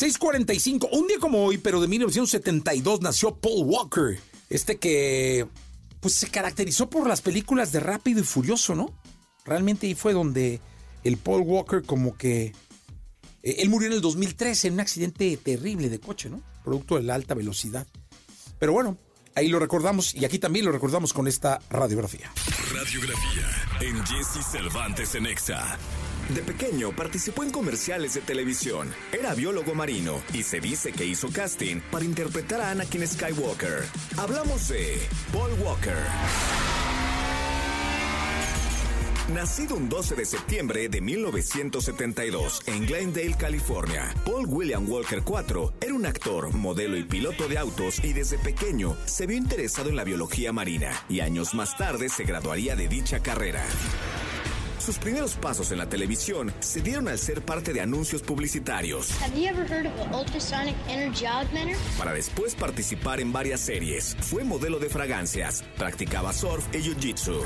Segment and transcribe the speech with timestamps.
[0.00, 4.18] 6:45, un día como hoy, pero de 1972 nació Paul Walker.
[4.48, 5.46] Este que
[6.00, 8.94] pues se caracterizó por las películas de Rápido y Furioso, ¿no?
[9.44, 10.60] Realmente ahí fue donde
[11.04, 12.54] el Paul Walker como que
[13.42, 16.42] eh, él murió en el 2013 en un accidente terrible de coche, ¿no?
[16.64, 17.86] Producto de la alta velocidad.
[18.58, 18.96] Pero bueno,
[19.34, 22.32] ahí lo recordamos y aquí también lo recordamos con esta radiografía.
[22.72, 23.46] Radiografía
[23.82, 25.78] en Jesse Cervantes en Exa.
[26.34, 28.88] De pequeño participó en comerciales de televisión.
[29.10, 33.84] Era biólogo marino y se dice que hizo casting para interpretar a Anakin Skywalker.
[34.16, 35.00] Hablamos de
[35.32, 35.96] Paul Walker.
[39.34, 45.94] Nacido un 12 de septiembre de 1972 en Glendale, California, Paul William Walker IV era
[45.94, 50.04] un actor, modelo y piloto de autos y desde pequeño se vio interesado en la
[50.04, 53.64] biología marina y años más tarde se graduaría de dicha carrera.
[54.80, 59.10] Sus primeros pasos en la televisión se dieron al ser parte de anuncios publicitarios.
[61.98, 64.16] Para después participar en varias series.
[64.20, 67.42] Fue modelo de fragancias, practicaba surf y jiu-jitsu.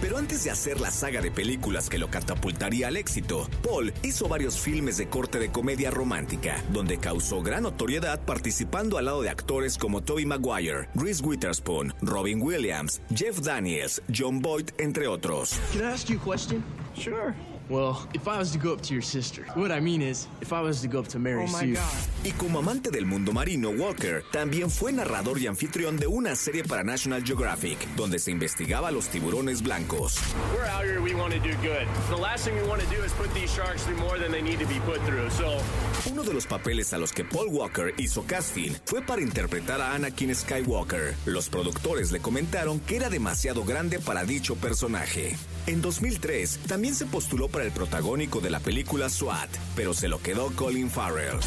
[0.00, 4.28] Pero antes de hacer la saga de películas que lo catapultaría al éxito, Paul hizo
[4.28, 9.28] varios filmes de corte de comedia romántica, donde causó gran notoriedad participando al lado de
[9.28, 15.60] actores como Tobey Maguire, Reese Witherspoon, Robin Williams, Jeff Daniels, John Boyd, entre otros.
[15.72, 16.64] Can I ask you a question?
[16.94, 17.34] Sure.
[17.70, 20.52] Well, if I was to go up to your sister, what I mean is, if
[20.52, 21.76] I was to go up to Mary Sue.
[22.24, 26.64] Y como amante del mundo marino, Walker también fue narrador y anfitrión de una serie
[26.64, 30.18] para National Geographic, donde se investigaba a los tiburones blancos.
[30.52, 31.86] We're out here, we want to do good.
[32.08, 34.42] The last thing we want to do is put these sharks through more than they
[34.42, 35.30] need to be put through.
[35.30, 35.58] So,
[36.10, 39.94] Uno de los papeles a los que Paul Walker hizo casting fue para interpretar a
[39.94, 41.14] Anakin Skywalker.
[41.24, 45.36] Los productores le comentaron que era demasiado grande para dicho personaje.
[45.66, 50.20] En 2003 también se postuló para el protagónico de la película SWAT, pero se lo
[50.20, 51.38] quedó Colin Farrell.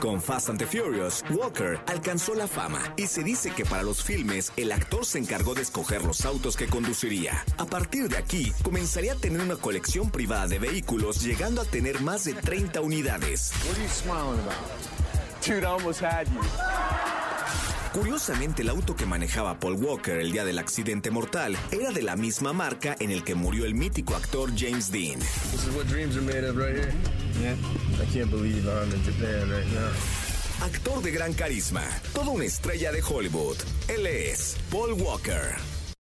[0.00, 4.02] Con Fast and the Furious, Walker alcanzó la fama y se dice que para los
[4.02, 7.44] filmes el actor se encargó de escoger los autos que conduciría.
[7.58, 12.00] A partir de aquí, comenzaría a tener una colección privada de vehículos, llegando a tener
[12.00, 13.52] más de 30 unidades.
[14.06, 14.90] what are you?
[15.42, 16.28] Dude, I almost had.
[17.92, 22.14] Curiosamente, el auto que manejaba Paul Walker el día del accidente mortal era de la
[22.14, 25.18] misma marca en el que murió el mítico actor James Dean.
[25.18, 26.94] This is what dreams are made of right here.
[27.42, 27.56] Yeah.
[28.00, 30.64] I can't believe I'm in Japan right now.
[30.64, 33.56] Actor de gran carisma, toda una estrella de Hollywood.
[33.88, 35.56] Él es Paul Walker.